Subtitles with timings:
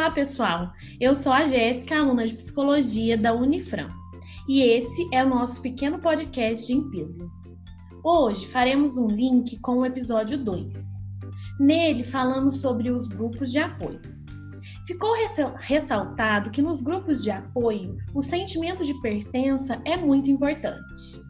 [0.00, 0.72] Olá, pessoal.
[0.98, 3.90] Eu sou a Jéssica, aluna de psicologia da Unifran,
[4.48, 7.30] e esse é o nosso pequeno podcast de Empírio.
[8.02, 10.74] Hoje faremos um link com o episódio 2.
[11.60, 14.00] Nele falamos sobre os grupos de apoio.
[14.86, 15.14] Ficou
[15.58, 21.20] ressaltado que nos grupos de apoio o sentimento de pertença é muito importante.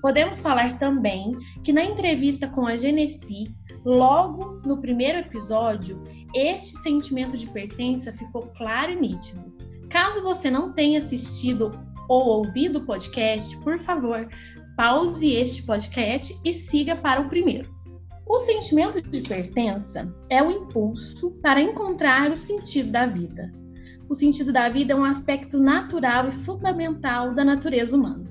[0.00, 3.52] Podemos falar também que na entrevista com a Genesi,
[3.84, 6.02] logo no primeiro episódio,
[6.34, 9.52] este sentimento de pertença ficou claro e nítido.
[9.88, 11.72] Caso você não tenha assistido
[12.08, 14.28] ou ouvido o podcast, por favor,
[14.76, 17.68] pause este podcast e siga para o primeiro.
[18.26, 23.52] O sentimento de pertença é o impulso para encontrar o sentido da vida.
[24.08, 28.29] O sentido da vida é um aspecto natural e fundamental da natureza humana.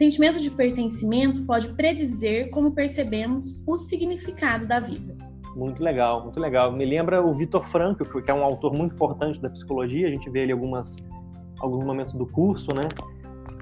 [0.00, 5.14] Sentimento de pertencimento pode predizer como percebemos o significado da vida.
[5.54, 6.72] Muito legal, muito legal.
[6.72, 10.30] Me lembra o Vitor Frankl, que é um autor muito importante da psicologia, a gente
[10.30, 10.96] vê ele algumas,
[11.60, 12.88] alguns momentos do curso, né?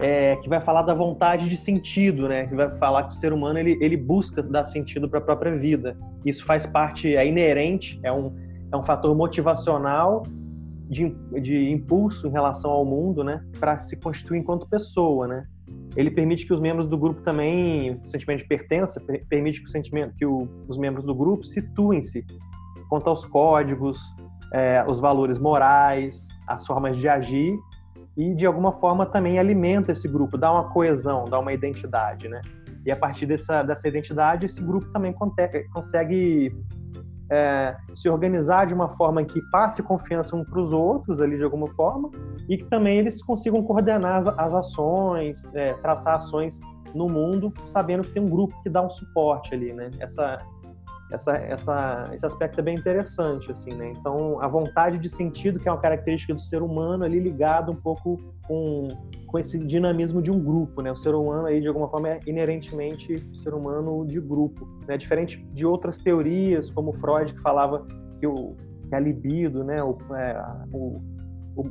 [0.01, 2.47] É, que vai falar da vontade de sentido, né?
[2.47, 5.59] Que vai falar que o ser humano ele, ele busca dar sentido para a própria
[5.59, 5.99] vida.
[6.25, 8.33] Isso faz parte, é inerente, é um,
[8.71, 10.23] é um fator motivacional
[10.89, 13.45] de, de impulso em relação ao mundo, né?
[13.59, 15.45] Para se constituir enquanto pessoa, né?
[15.99, 19.69] Ele permite que os membros do grupo também, o sentimento de pertença, permite que, o
[19.69, 22.25] sentimento, que o, os membros do grupo situem-se
[22.89, 24.01] quanto aos códigos,
[24.55, 27.59] é, os valores morais, as formas de agir
[28.17, 32.43] e, de alguma forma, também alimenta esse grupo, dá uma coesão, dá uma identidade, né?
[32.87, 36.57] E a partir dessa, dessa identidade, esse grupo também consegue
[37.29, 41.43] é, se organizar de uma forma que passe confiança um para os outros ali de
[41.43, 42.09] alguma forma
[42.49, 46.61] e que também eles consigam coordenar as, as ações, é, traçar ações
[46.95, 49.91] no mundo, sabendo que tem um grupo que dá um suporte ali, né?
[50.01, 50.39] Essa,
[51.11, 53.93] essa, essa, esse aspecto é bem interessante, assim, né?
[53.99, 57.77] Então, a vontade de sentido, que é uma característica do ser humano, ali ligado um
[57.77, 58.89] pouco com,
[59.27, 60.91] com esse dinamismo de um grupo, né?
[60.91, 64.97] O ser humano aí, de alguma forma, é inerentemente ser humano de grupo, né?
[64.97, 67.87] Diferente de outras teorias, como Freud, que falava
[68.19, 68.57] que, o,
[68.89, 69.83] que a libido, né?
[69.83, 70.43] O, é,
[70.73, 71.01] o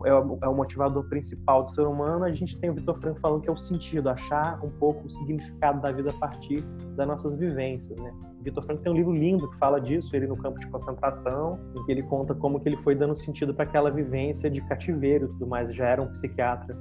[0.06, 3.20] é o, é o motivador principal do ser humano, a gente tem o Vitor Franco
[3.20, 6.62] falando que é o sentido, achar um pouco o significado da vida a partir
[6.96, 8.14] das nossas vivências, né?
[8.42, 11.84] Vitor Franco tem um livro lindo que fala disso, ele no campo de concentração, em
[11.86, 15.28] que ele conta como que ele foi dando sentido para aquela vivência de cativeiro e
[15.30, 16.78] tudo mais, já era um psiquiatra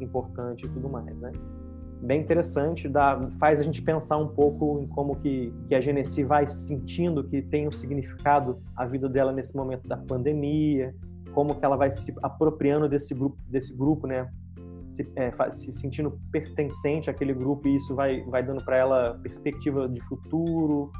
[0.00, 1.32] importante e tudo mais, né?
[2.02, 6.24] Bem interessante, dá, faz a gente pensar um pouco em como que, que a Genesi
[6.24, 10.94] vai sentindo que tem um significado a vida dela nesse momento da pandemia,
[11.34, 14.30] como que ela vai se apropriando desse grupo, desse grupo, né?
[14.88, 19.88] Se, é, se sentindo pertencente àquele grupo e isso vai, vai dando para ela perspectiva
[19.88, 20.90] de futuro,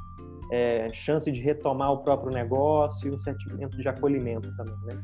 [0.52, 5.02] é, chance de retomar o próprio negócio e um sentimento de acolhimento também, né?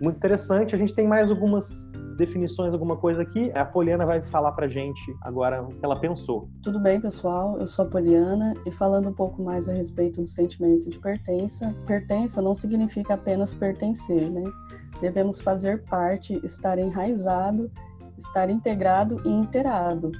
[0.00, 0.74] Muito interessante.
[0.74, 1.86] A gente tem mais algumas
[2.20, 3.50] definições, alguma coisa aqui.
[3.54, 6.48] A Poliana vai falar para gente agora o que ela pensou.
[6.62, 7.58] Tudo bem, pessoal?
[7.58, 11.74] Eu sou a Poliana e falando um pouco mais a respeito do sentimento de pertença.
[11.86, 14.44] Pertença não significa apenas pertencer, né?
[15.00, 17.70] Devemos fazer parte, estar enraizado,
[18.18, 20.12] estar integrado e inteirado,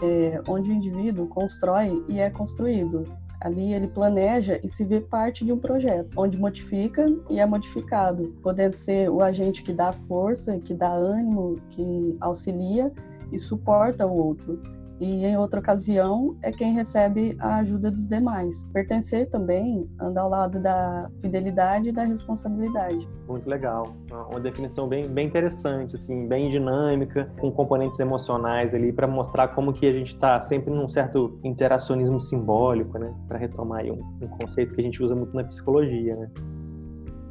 [0.00, 3.04] é, onde o indivíduo constrói e é construído.
[3.40, 8.34] Ali ele planeja e se vê parte de um projeto, onde modifica e é modificado,
[8.42, 12.92] podendo ser o agente que dá força, que dá ânimo, que auxilia
[13.30, 14.60] e suporta o outro
[15.00, 18.68] e em outra ocasião é quem recebe a ajuda dos demais.
[18.72, 23.08] Pertencer também anda ao lado da fidelidade e da responsabilidade.
[23.28, 23.94] Muito legal,
[24.30, 29.72] uma definição bem, bem interessante, assim, bem dinâmica, com componentes emocionais ali para mostrar como
[29.72, 33.14] que a gente está sempre num certo interacionismo simbólico, né?
[33.28, 36.30] Para retomar aí um, um conceito que a gente usa muito na psicologia, né?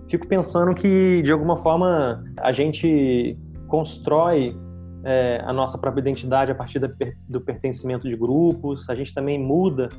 [0.08, 4.56] Fico pensando que de alguma forma a gente constrói
[5.04, 6.90] é, a nossa própria identidade a partir da,
[7.28, 9.90] do pertencimento de grupos, a gente também muda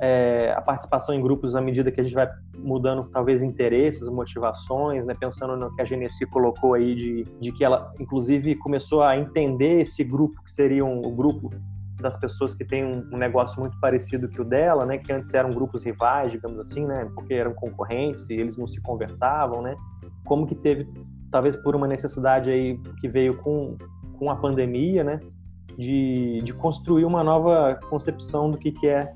[0.00, 5.04] é, a participação em grupos à medida que a gente vai mudando talvez interesses, motivações,
[5.04, 5.14] né?
[5.18, 9.80] pensando no que a Genesi colocou aí de, de que ela inclusive começou a entender
[9.80, 11.50] esse grupo que seria um, o grupo
[12.00, 15.32] das pessoas que têm um, um, negócio muito parecido que o dela, né, que antes
[15.34, 19.76] eram grupos rivais, digamos assim, né, porque eram concorrentes e eles não se conversavam, né,
[20.24, 20.88] como que teve
[21.30, 23.76] talvez por uma necessidade aí que veio com
[24.22, 25.20] com a pandemia, né,
[25.76, 29.12] de, de construir uma nova concepção do que, que é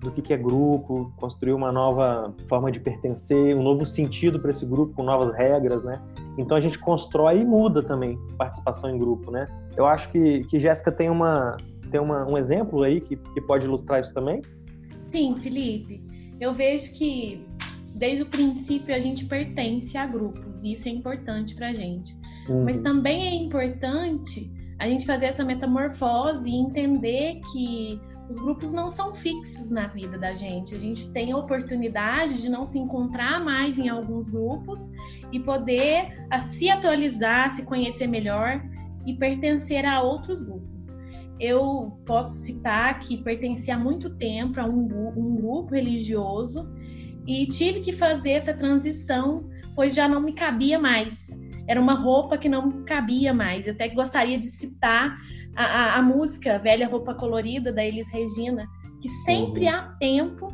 [0.00, 4.50] do que, que é grupo, construir uma nova forma de pertencer, um novo sentido para
[4.50, 6.00] esse grupo, com novas regras, né?
[6.36, 9.48] Então a gente constrói e muda também participação em grupo, né?
[9.74, 11.56] Eu acho que, que Jéssica tem, uma,
[11.90, 14.42] tem uma, um exemplo aí que, que pode ilustrar isso também.
[15.06, 16.02] Sim, Felipe.
[16.38, 17.46] Eu vejo que
[17.98, 22.14] desde o princípio a gente pertence a grupos, e isso é importante para a gente.
[22.48, 22.64] Uhum.
[22.64, 28.88] Mas também é importante a gente fazer essa metamorfose e entender que os grupos não
[28.88, 30.74] são fixos na vida da gente.
[30.74, 34.80] A gente tem a oportunidade de não se encontrar mais em alguns grupos
[35.30, 38.62] e poder a, se atualizar, se conhecer melhor
[39.06, 40.94] e pertencer a outros grupos.
[41.38, 46.72] Eu posso citar que pertenci há muito tempo a um, um grupo religioso
[47.26, 51.28] e tive que fazer essa transição, pois já não me cabia mais.
[51.66, 53.66] Era uma roupa que não me cabia mais.
[53.66, 55.16] Eu até gostaria de citar
[55.56, 58.66] a, a, a música Velha Roupa Colorida, da Elis Regina,
[59.00, 59.70] que sempre uhum.
[59.70, 60.52] há tempo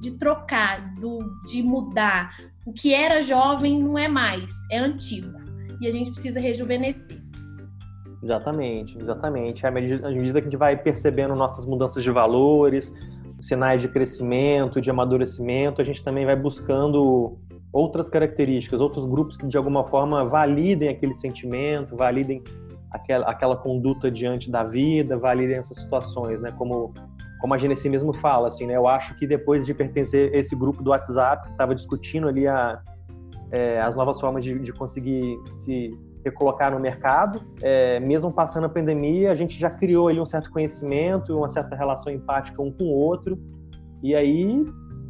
[0.00, 2.30] de trocar, do, de mudar.
[2.64, 5.36] O que era jovem não é mais, é antigo.
[5.80, 7.20] E a gente precisa rejuvenescer.
[8.22, 9.66] Exatamente, exatamente.
[9.66, 12.92] À medida, à medida que a gente vai percebendo nossas mudanças de valores,
[13.40, 17.38] sinais de crescimento, de amadurecimento, a gente também vai buscando
[17.72, 22.42] outras características, outros grupos que de alguma forma validem aquele sentimento, validem
[22.90, 26.52] aquela, aquela conduta diante da vida, validem essas situações, né?
[26.52, 26.94] Como,
[27.40, 28.76] como a Genesi mesmo fala, assim, né?
[28.76, 32.46] Eu acho que depois de pertencer a esse grupo do WhatsApp, que estava discutindo ali
[32.46, 32.80] a,
[33.50, 35.90] é, as novas formas de, de, conseguir se
[36.26, 40.50] recolocar no mercado, é, mesmo passando a pandemia, a gente já criou ali um certo
[40.50, 43.38] conhecimento, uma certa relação empática um com o outro,
[44.02, 44.64] e aí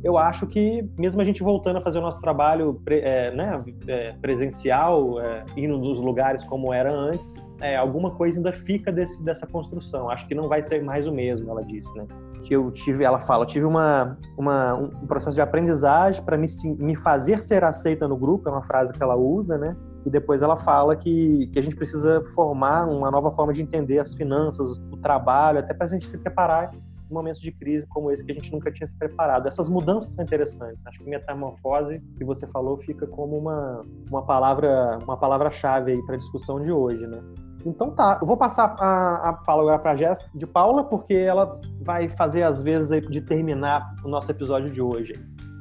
[0.04, 4.12] eu acho que mesmo a gente voltando a fazer o nosso trabalho é, né, é,
[4.20, 9.46] presencial, é, indo nos lugares como era antes, é, alguma coisa ainda fica desse, dessa
[9.46, 10.10] construção.
[10.10, 12.06] Acho que não vai ser mais o mesmo, ela disse, né?
[12.48, 16.46] Eu tive, ela fala, tive uma, uma um processo de aprendizagem para me,
[16.78, 19.74] me fazer ser aceita no grupo, é uma frase que ela usa, né?
[20.06, 23.98] E depois ela fala que, que a gente precisa formar uma nova forma de entender
[23.98, 28.12] as finanças, o trabalho, até para a gente se preparar em momentos de crise como
[28.12, 29.48] esse que a gente nunca tinha se preparado.
[29.48, 30.78] Essas mudanças são interessantes.
[30.86, 36.14] Acho que metamorfose, que você falou, fica como uma, uma palavra uma palavra-chave aí para
[36.14, 37.20] a discussão de hoje, né?
[37.64, 41.60] Então tá, eu vou passar a, a agora para a Jéssica de Paula, porque ela
[41.80, 45.14] vai fazer as vezes aí de terminar o nosso episódio de hoje.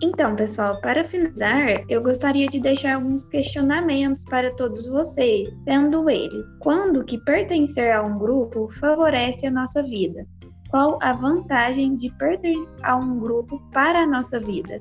[0.05, 6.45] Então, pessoal, para finalizar, eu gostaria de deixar alguns questionamentos para todos vocês, sendo eles:
[6.59, 10.23] quando que pertencer a um grupo favorece a nossa vida?
[10.69, 14.79] Qual a vantagem de pertencer a um grupo para a nossa vida?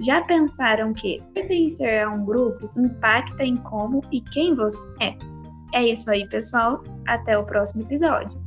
[0.00, 5.16] Já pensaram que pertencer a um grupo impacta em como e quem você é?
[5.72, 6.84] É isso aí, pessoal.
[7.06, 8.38] Até o próximo episódio.